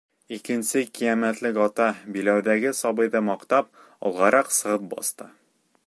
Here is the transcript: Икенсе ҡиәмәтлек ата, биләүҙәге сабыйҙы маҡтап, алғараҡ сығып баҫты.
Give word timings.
Икенсе 0.35 0.81
ҡиәмәтлек 0.99 1.59
ата, 1.65 1.89
биләүҙәге 2.15 2.73
сабыйҙы 2.79 3.23
маҡтап, 3.29 3.71
алғараҡ 4.09 4.53
сығып 4.63 4.91
баҫты. 4.97 5.31